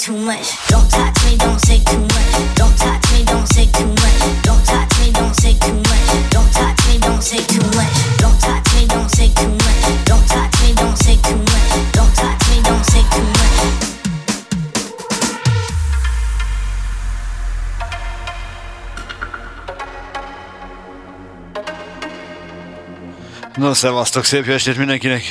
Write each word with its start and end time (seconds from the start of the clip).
too 0.00 0.16
much. 0.16 0.56
Don't 0.68 0.90
touch 0.90 1.24
me, 1.26 1.36
don't 1.36 1.60
say 1.60 1.78
too 1.84 2.00
much. 2.00 2.32
Don't 2.54 2.74
touch 2.78 3.12
me, 3.12 3.22
don't 3.24 3.46
say 3.52 3.66
too 3.66 3.86
much. 3.86 4.42
Don't 4.42 4.64
touch 4.64 4.98
me, 4.98 5.12
don't 5.12 5.34
say 5.34 5.52
too 5.60 5.74
much. 5.74 6.30
Don't 6.30 6.50
touch 6.54 6.80
me, 6.88 6.98
don't 6.98 7.22
say 7.22 7.44
too 7.44 7.60
much. 7.76 7.94
Don't 8.16 8.40
touch 8.40 8.74
me, 8.74 8.86
don't 8.86 9.10
say 9.10 9.28
too 9.34 9.48
much. 9.48 10.04
Don't 10.06 10.26
touch 10.26 10.54
me, 10.62 10.72
don't 10.74 10.96
say 10.96 11.16
too 11.22 11.36
much. 11.36 11.92
Don't 11.92 12.14
touch 12.16 12.48
me, 12.48 12.62
don't 12.62 12.84
say 12.84 13.02
too 13.12 13.24
much. 13.24 13.58
Na, 23.56 23.74
szevasztok, 23.74 24.24
szép 24.24 24.46
jó 24.46 24.52
estét 24.52 24.76
mindenkinek! 24.76 25.22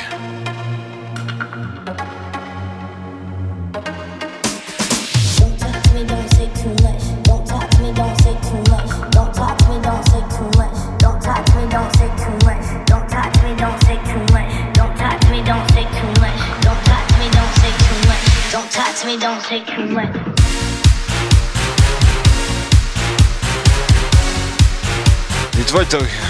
Tog. 25.89 26.28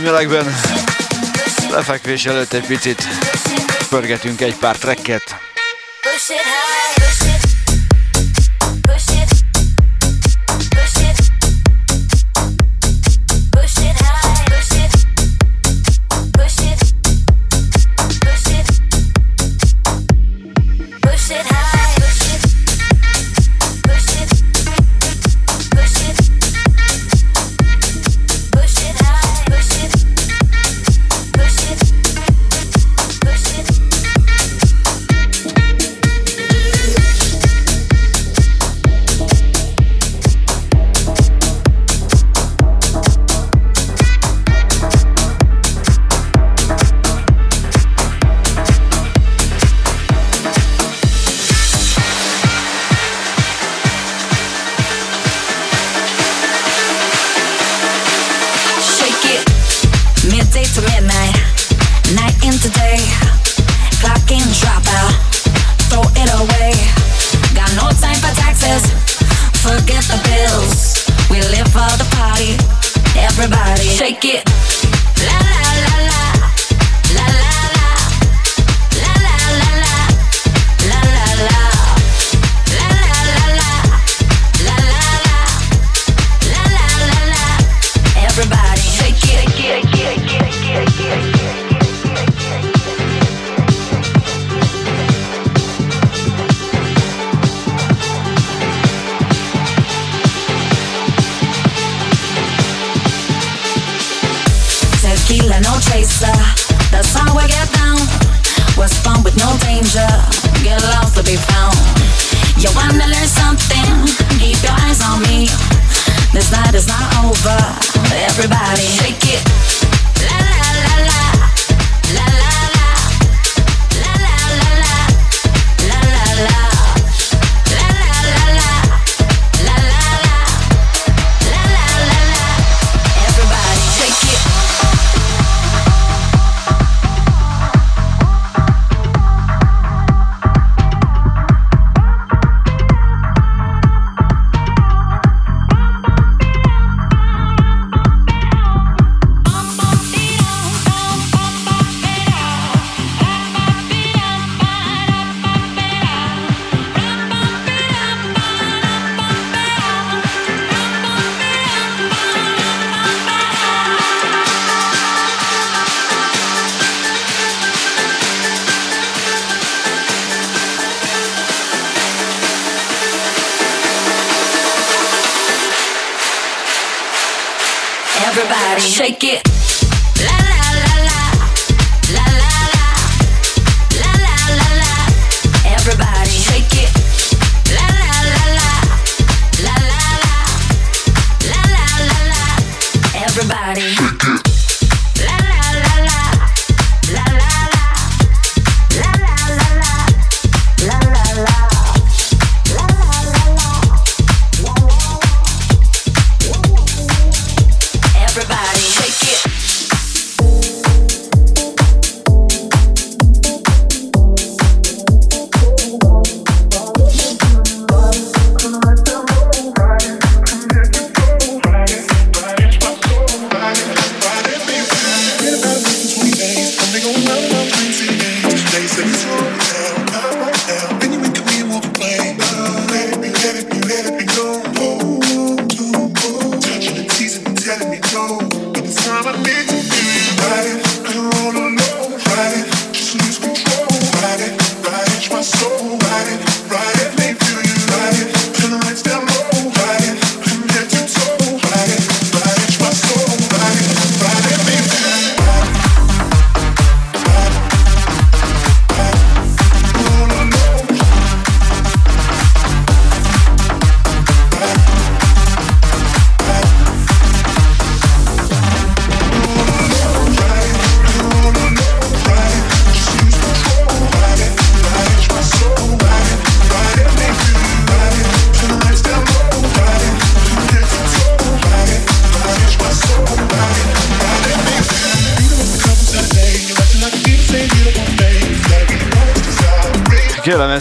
nagy 0.00 0.12
melegben. 0.12 0.54
Lefekvés 1.70 2.26
előtt 2.26 2.52
egy 2.52 2.66
picit 2.66 3.02
pörgetünk 3.88 4.40
egy 4.40 4.54
pár 4.54 4.76
trekket. 4.76 5.29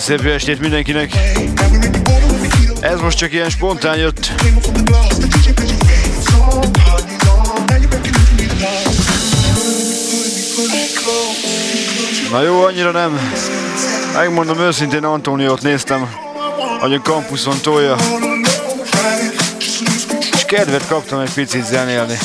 Szép 0.09 0.21
jó 0.23 0.31
estét 0.31 0.59
mindenkinek! 0.59 1.11
Ez 2.79 2.99
most 2.99 3.17
csak 3.17 3.31
ilyen 3.31 3.49
spontán 3.49 3.97
jött. 3.97 4.31
Na 12.31 12.41
jó, 12.41 12.61
annyira 12.63 12.91
nem. 12.91 13.19
Megmondom 14.13 14.59
őszintén, 14.59 15.03
Antóniót 15.03 15.61
néztem, 15.61 16.09
hogy 16.79 16.93
a 16.93 17.01
kampuszon 17.01 17.55
tolja. 17.61 17.95
És 20.31 20.45
kedvet 20.45 20.87
kaptam 20.87 21.19
egy 21.19 21.33
picit 21.33 21.65
zenélni. 21.65 22.17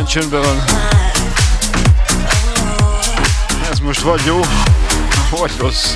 Igen, 0.00 0.12
csöndben 0.12 0.40
van. 0.40 0.62
Ez 3.70 3.78
most 3.78 4.00
vagy 4.00 4.20
jó, 4.24 4.40
vagy 5.30 5.52
rossz. 5.58 5.94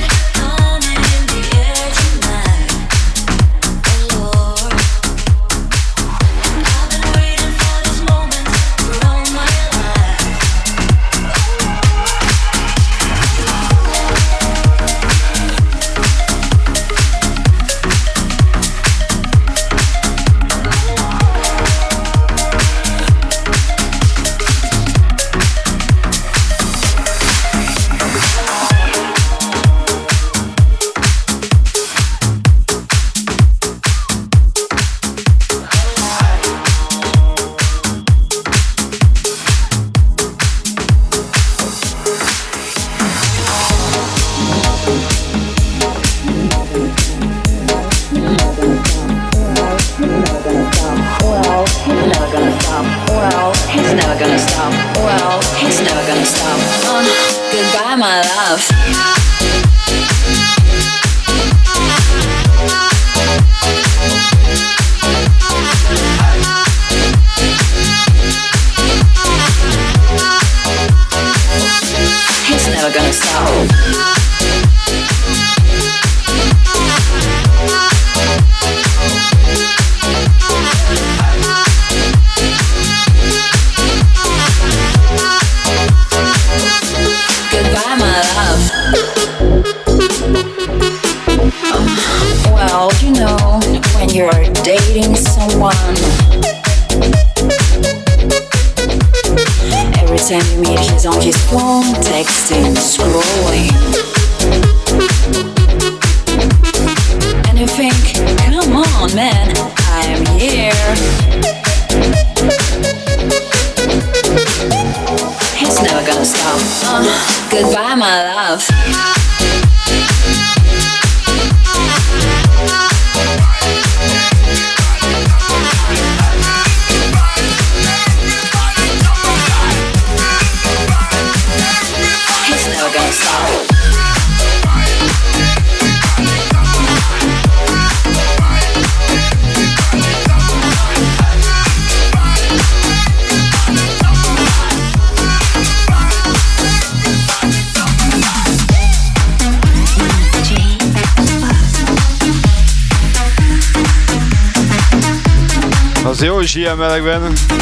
Jó 156.85 156.97
is 156.97 157.54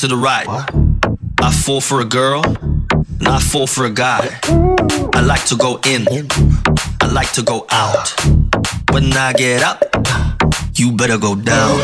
to 0.00 0.06
the 0.06 0.16
right. 0.16 0.46
I 1.42 1.52
fall 1.52 1.82
for 1.82 2.00
a 2.00 2.06
girl, 2.06 2.42
and 2.42 3.28
I 3.28 3.38
fall 3.38 3.66
for 3.66 3.84
a 3.84 3.90
guy. 3.90 4.30
I 5.12 5.20
like 5.20 5.44
to 5.46 5.56
go 5.56 5.78
in, 5.84 6.06
I 7.02 7.12
like 7.12 7.30
to 7.32 7.42
go 7.42 7.66
out. 7.70 8.08
When 8.92 9.12
I 9.12 9.34
get 9.34 9.62
up, 9.62 9.84
you 10.74 10.92
better 10.92 11.18
go 11.18 11.34
down. 11.34 11.78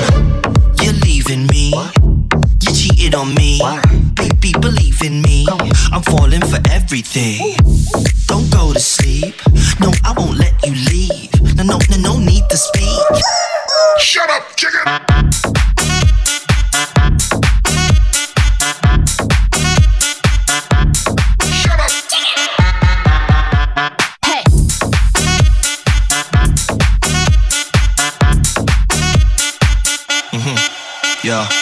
You're 0.81 0.95
leaving 1.05 1.47
me, 1.49 1.75
you 2.63 2.73
cheated 2.73 3.15
on 3.15 3.35
me. 3.35 3.61
Baby, 4.15 4.53
believe 4.63 5.03
in 5.03 5.21
me, 5.21 5.47
I'm 5.93 6.01
falling 6.01 6.41
for 6.41 6.59
everything. 6.71 7.55
Don't 8.29 8.51
go 8.51 8.73
to 8.73 8.81
sleep, 8.81 9.35
no, 9.79 9.93
I 10.05 10.15
won't 10.17 10.39
let 10.39 10.55
you 10.65 10.73
leave. 10.73 11.55
No, 11.55 11.65
no, 11.65 11.79
no, 11.91 11.97
no 11.99 12.19
need 12.19 12.49
to 12.49 12.57
speak. 12.57 12.99
Shut 13.99 14.31
up, 14.31 14.56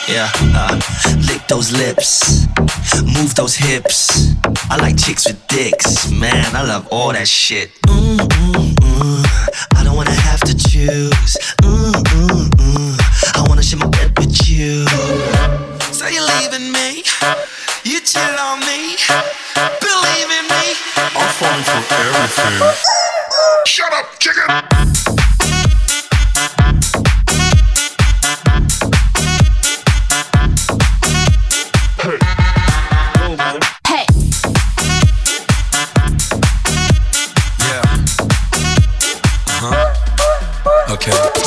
Yeah, 0.06 0.30
uh, 0.54 0.80
lick 1.28 1.46
those 1.48 1.72
lips, 1.72 2.46
move 3.02 3.34
those 3.34 3.56
hips. 3.56 4.34
I 4.70 4.76
like 4.76 4.98
chicks 4.98 5.26
with 5.26 5.46
dicks, 5.48 6.10
man. 6.10 6.54
I 6.54 6.62
love 6.62 6.86
all 6.90 7.12
that 7.12 7.26
shit. 7.26 7.70
Mm, 7.86 8.18
mm, 8.18 8.74
mm. 8.74 9.24
I 9.76 9.82
don't 9.82 9.96
wanna 9.96 10.12
have 10.12 10.40
to 10.40 10.54
choose. 10.54 11.36
Mm, 11.62 11.92
mm, 11.92 12.48
mm. 12.50 13.34
I 13.34 13.46
wanna 13.48 13.62
share 13.62 13.78
my 13.78 13.88
bed 13.88 14.12
with 14.18 14.46
you. 14.46 14.86
So 15.90 16.06
you're 16.06 16.26
leaving 16.38 16.70
me? 16.70 17.02
You 17.84 18.00
chill 18.00 18.36
on 18.38 18.60
me? 18.60 18.96
Believe 19.80 20.28
in 20.28 20.44
me? 20.52 20.64
I'm 21.16 21.32
falling 21.40 21.64
for 21.64 21.80
everything. 21.96 22.76
Shut 23.64 23.92
up, 23.94 24.18
chicken! 24.18 25.23
켜 41.04 41.43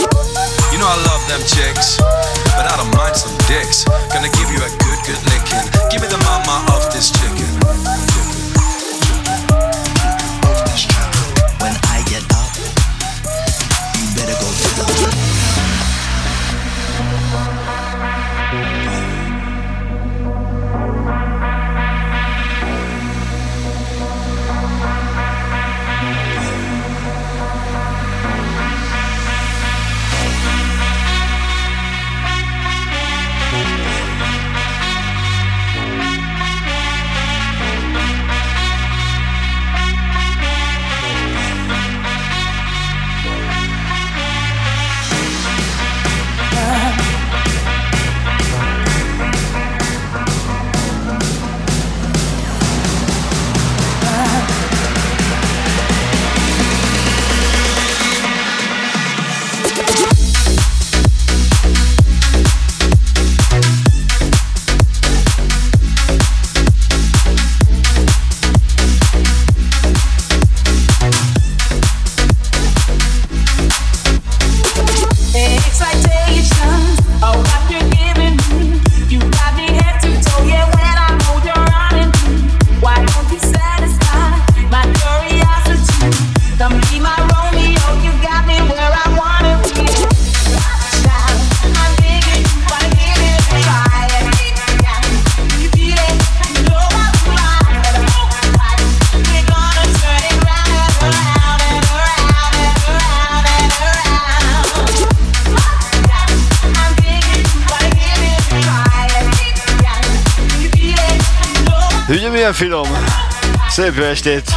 Szép 113.78 113.95
jó 113.95 114.03
estét! 114.03 114.51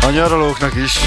A 0.00 0.10
nyaralóknak 0.10 0.74
is. 0.74 0.98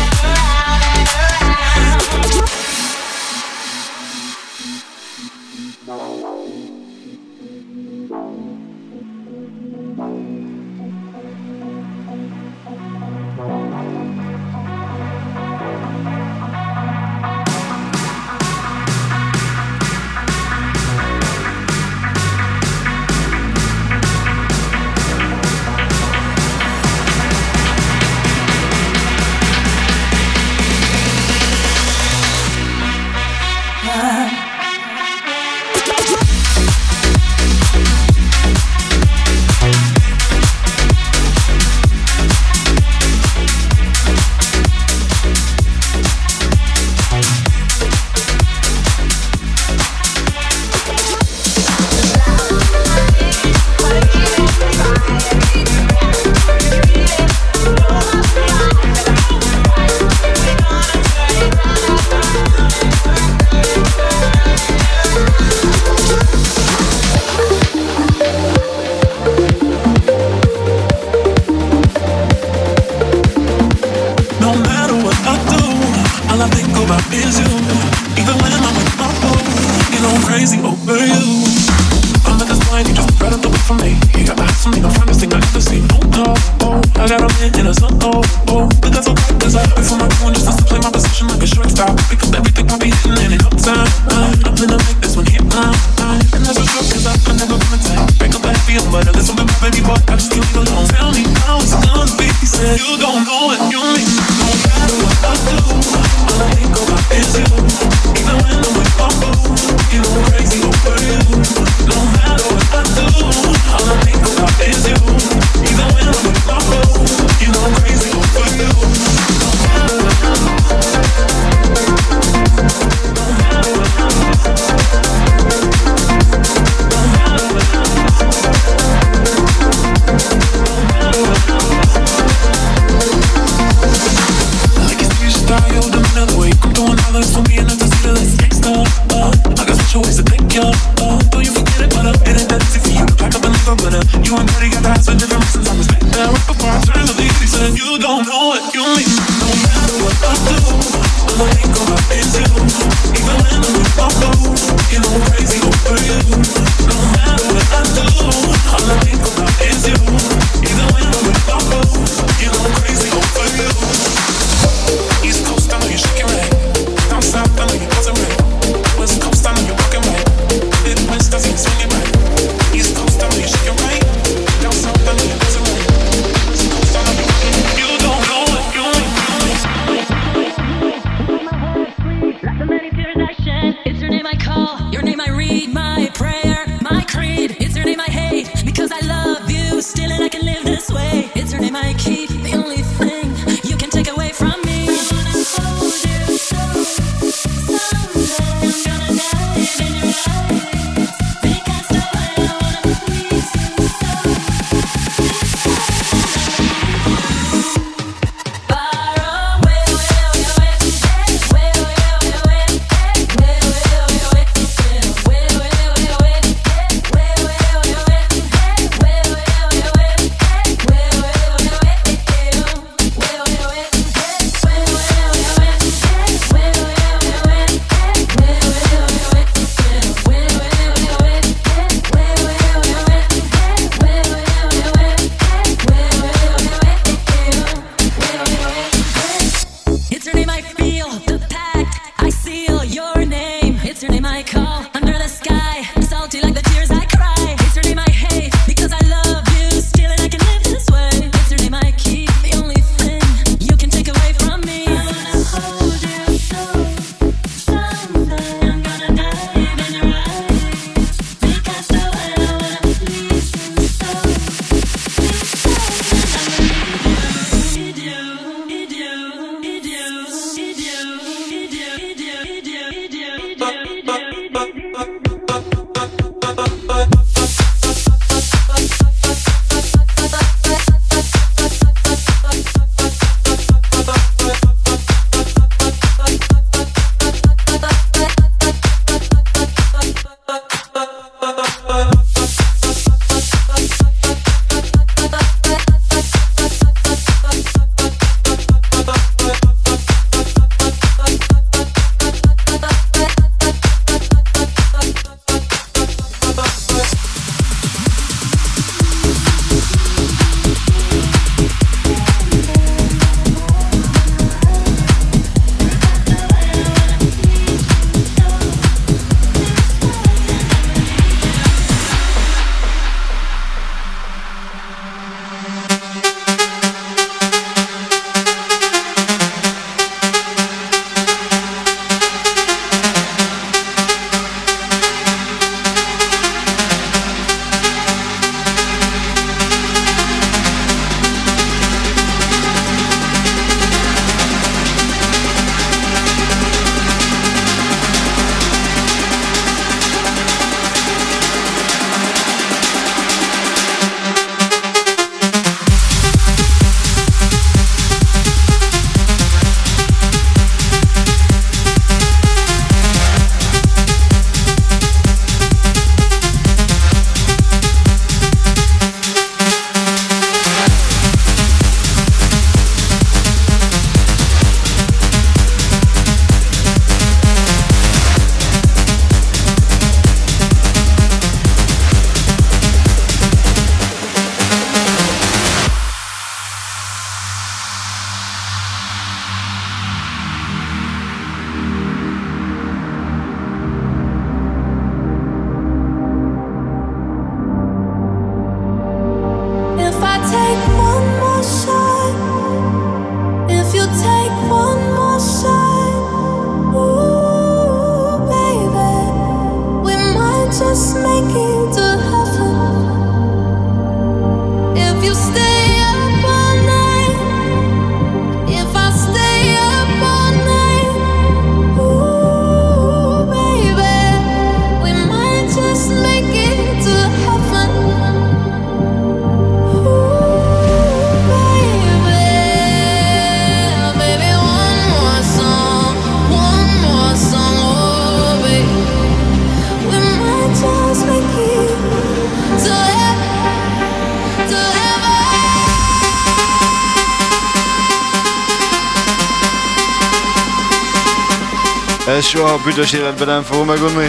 Büdös 452.95 453.11
életben 453.13 453.47
nem 453.47 453.63
fogom 453.63 453.87
megunni. 453.87 454.27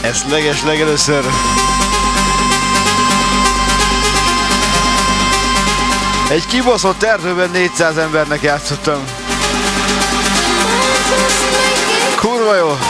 Ezt 0.00 0.30
leges 0.30 0.62
legelőször. 0.62 1.24
Egy 6.30 6.46
kibaszott 6.46 7.02
erdőben 7.02 7.50
400 7.50 7.96
embernek 7.96 8.42
játszottam. 8.42 9.04
Kurva 12.16 12.54
jó! 12.54 12.87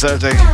Szeretek. 0.00 0.49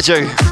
Na 0.00 0.49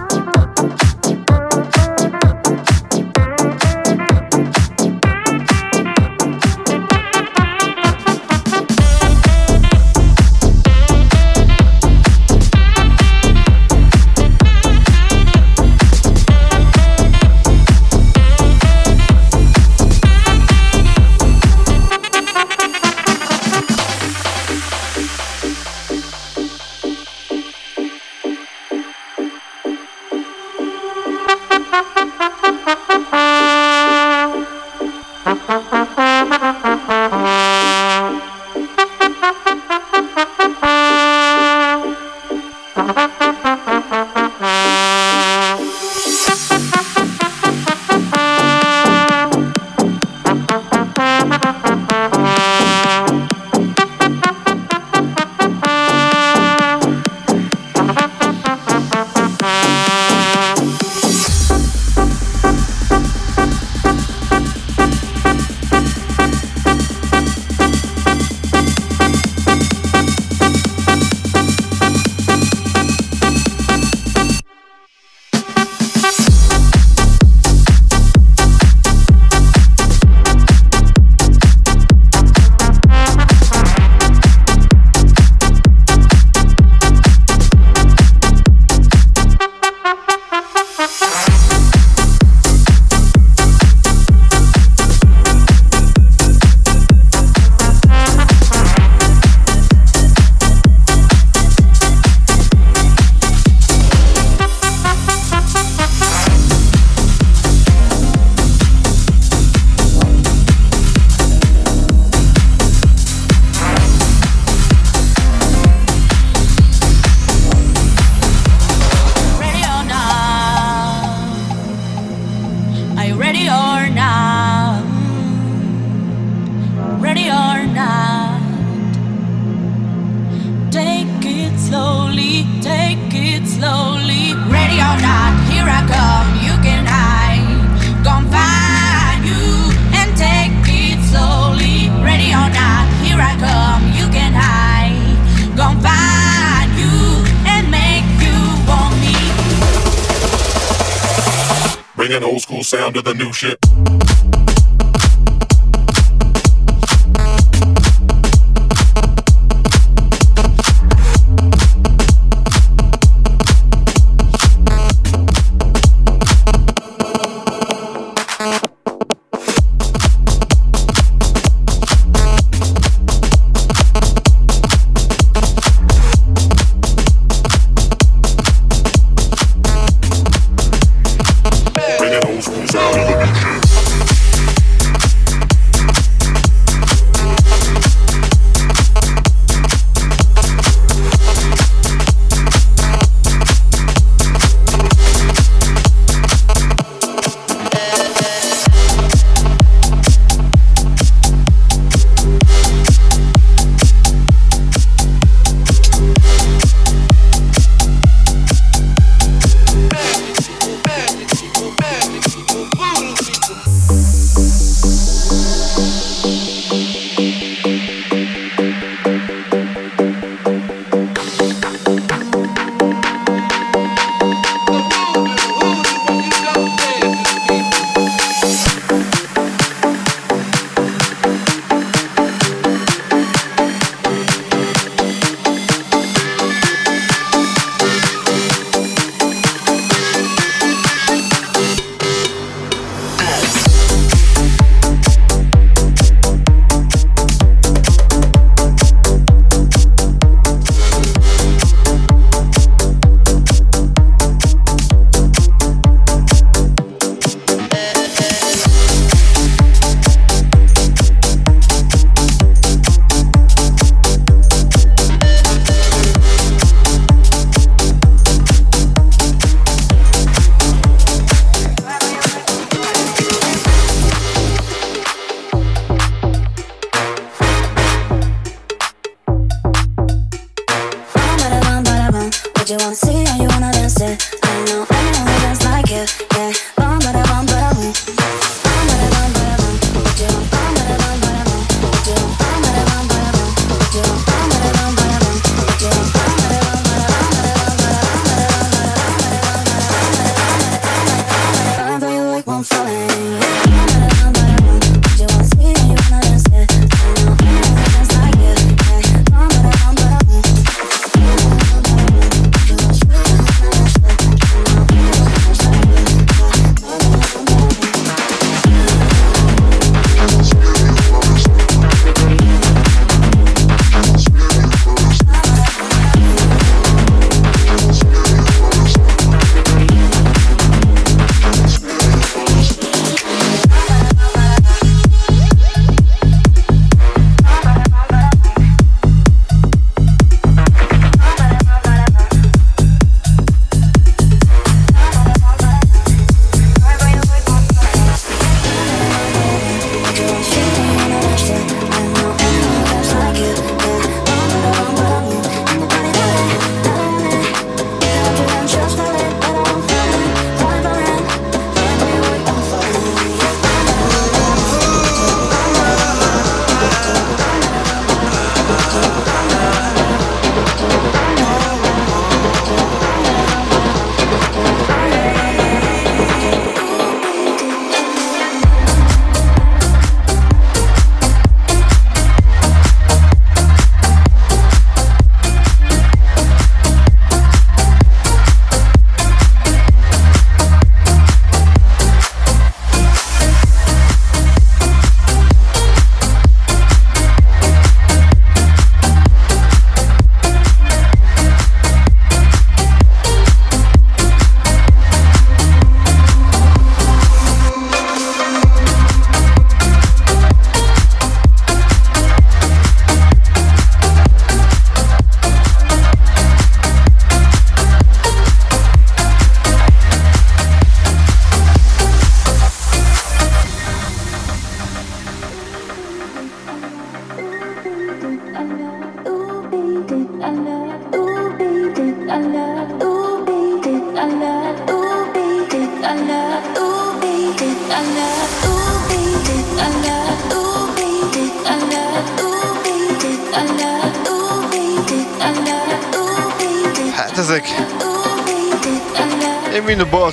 Under 152.88 153.02
the 153.02 153.12
new 153.12 153.27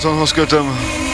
mind 0.06 1.05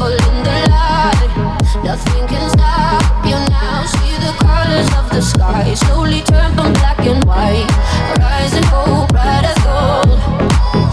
a 0.00 0.02
Balatonhoz 0.02 0.40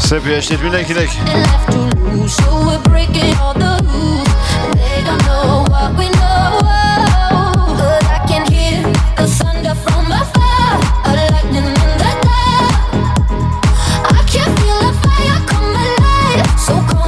kötöm. 0.10 0.36
estét 0.38 0.62
mindenkinek! 0.62 1.08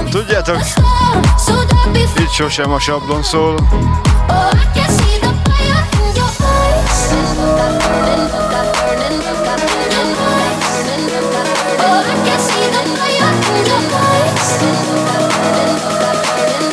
Tudjátok, 0.10 0.58
itt 0.58 0.89
sosem 2.40 2.72
a 2.72 2.80
sablon 2.80 3.24
szól. 3.24 3.56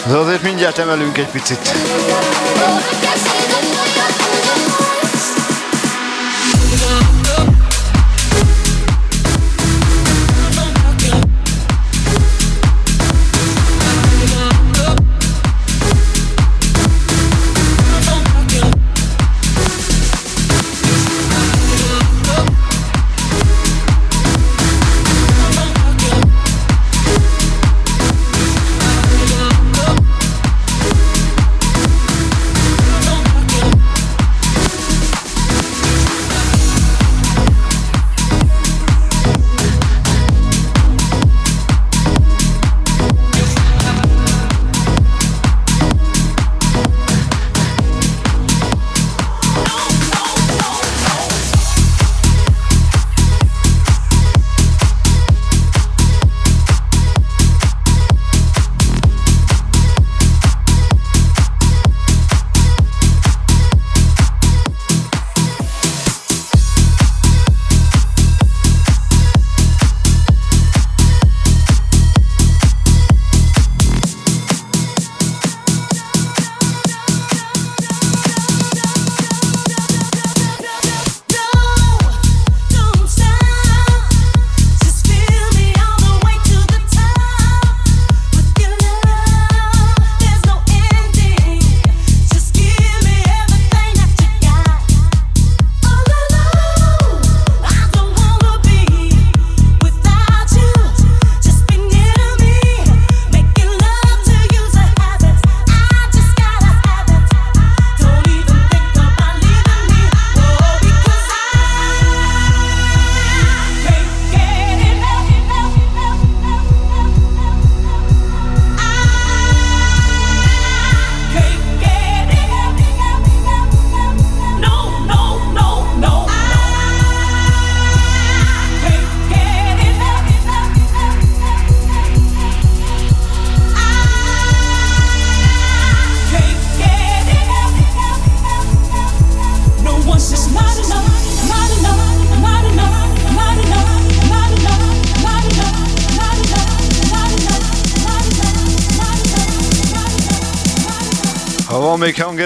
De 0.06 0.16
azért 0.16 0.42
mindjárt 0.42 0.78
emelünk 0.78 1.18
egy 1.18 1.28
picit. 1.30 1.74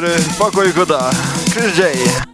блогеры, 0.00 0.18
покой 0.38 0.72
куда. 0.72 1.10
К 1.54 2.29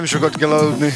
nem 0.00 0.08
sokat 0.08 0.36
kell 0.36 0.50
aludni. 0.50 0.92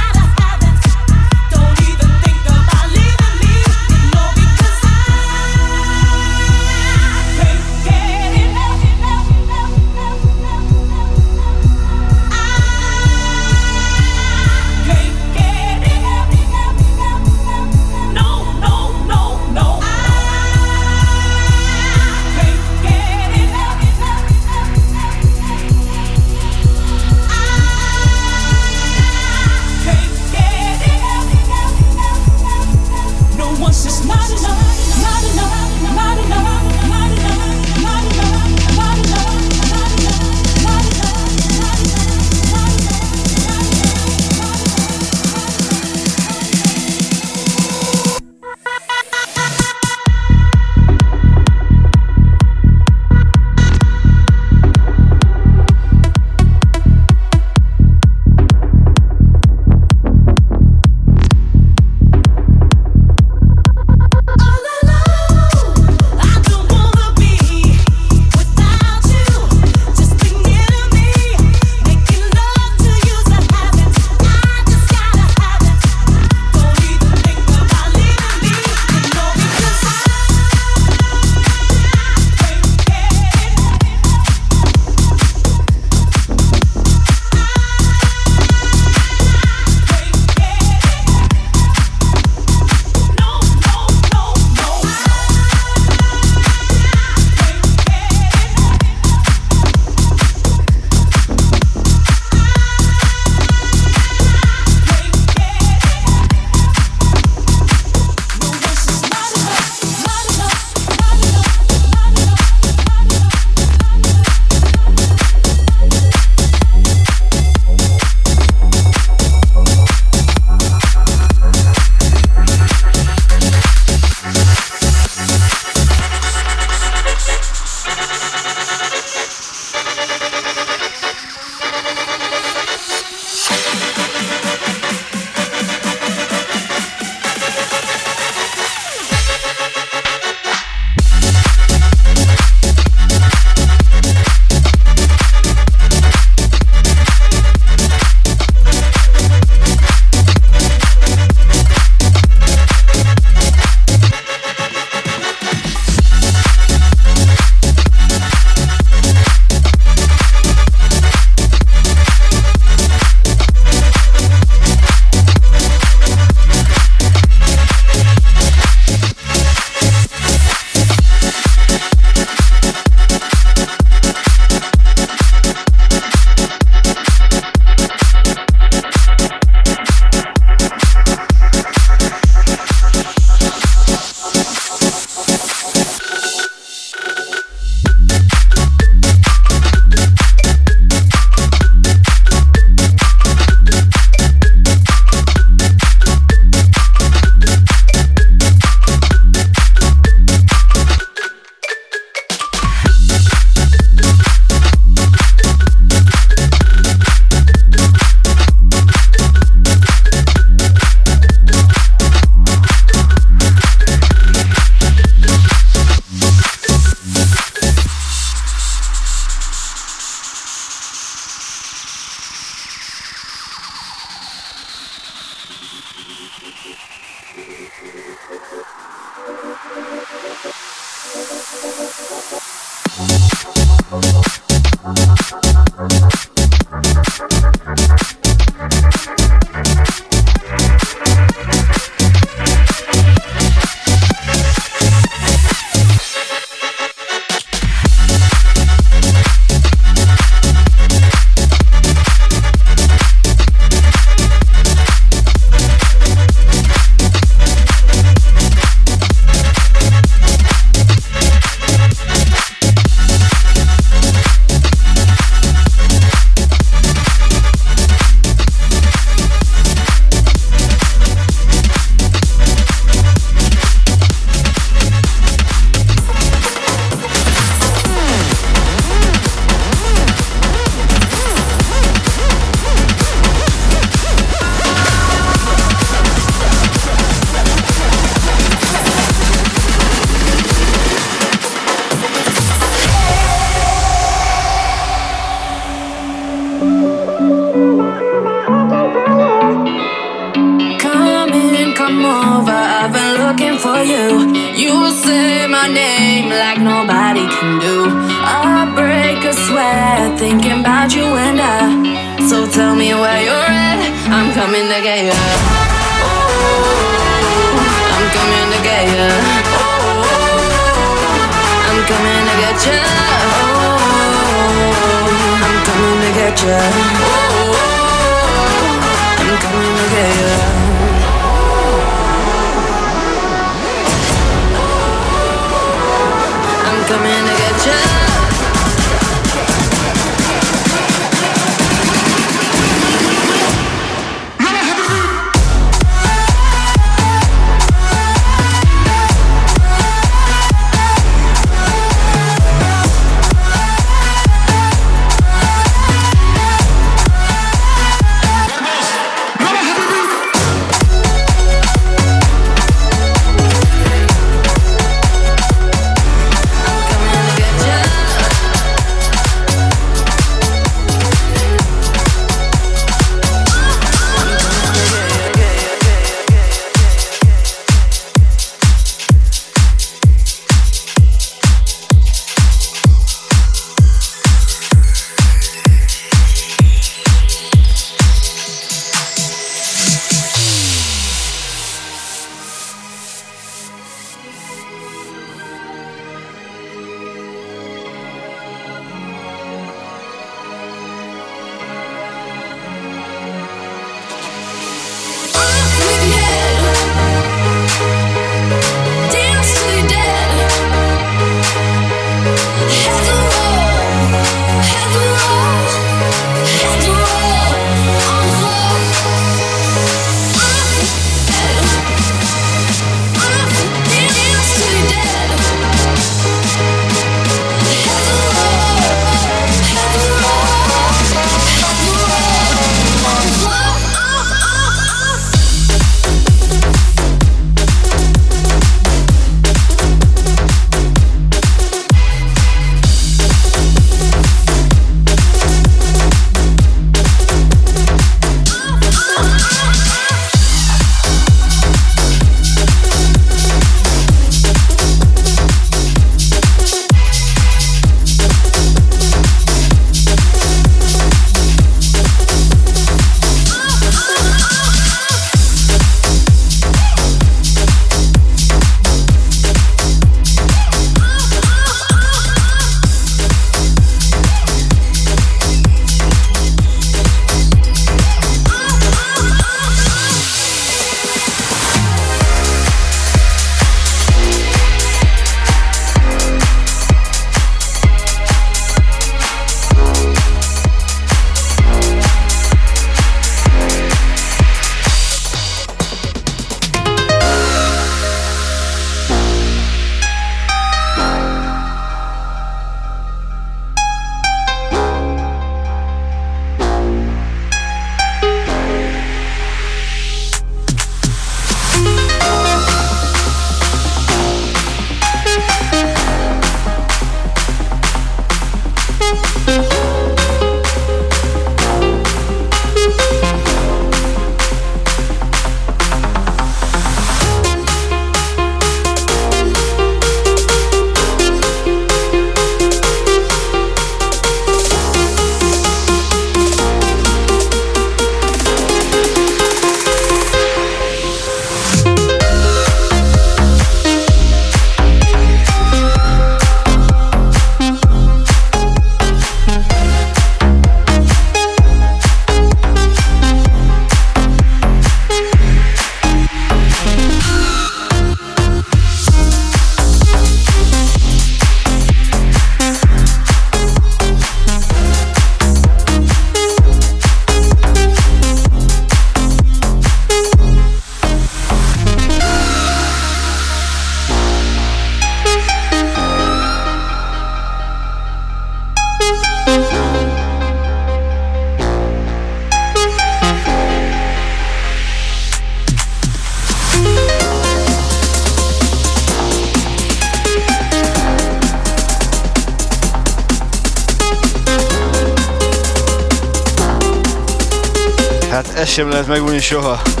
Sem 599.39 600.00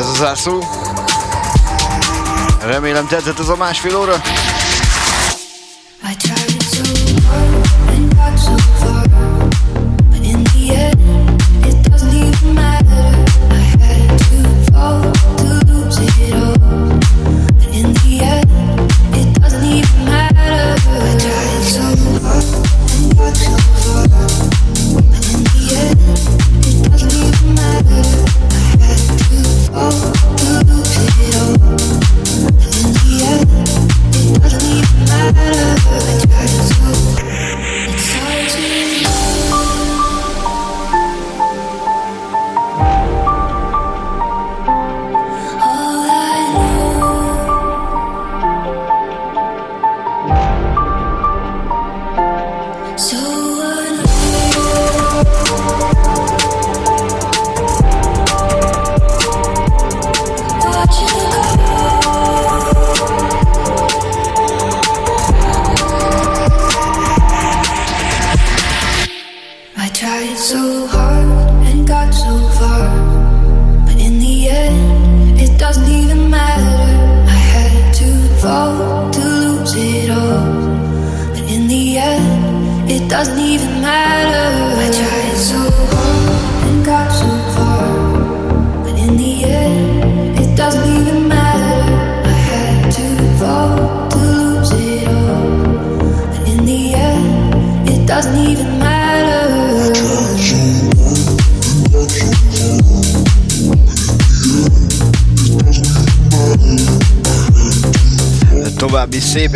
Ez 0.00 0.06
a 0.06 0.14
zárszó. 0.14 0.62
Remélem 2.60 3.06
tetszett 3.06 3.38
ez 3.38 3.48
a 3.48 3.56
másfél 3.56 3.96
óra. 3.96 4.14
I 6.02 6.16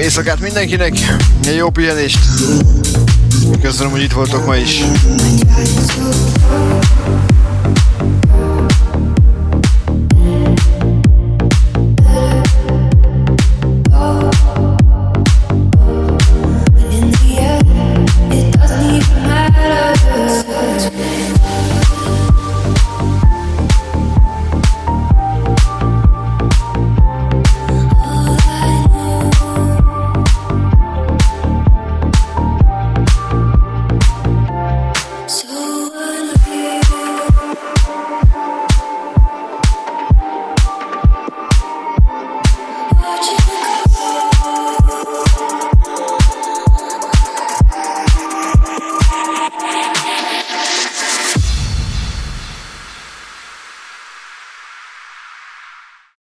éjszakát 0.05 0.41
mindenkinek, 0.41 0.95
jó 1.57 1.71
pihenést. 1.71 2.19
Köszönöm, 3.63 3.91
hogy 3.93 4.03
itt 4.03 4.13
voltok 4.13 4.47
ma 4.47 4.57
is. 4.57 4.85